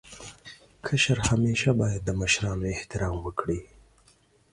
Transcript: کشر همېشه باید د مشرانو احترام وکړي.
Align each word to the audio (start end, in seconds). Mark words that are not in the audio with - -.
کشر 0.85 1.17
همېشه 1.29 1.69
باید 1.79 2.01
د 2.05 2.09
مشرانو 2.21 2.65
احترام 2.75 3.15
وکړي. 3.21 3.59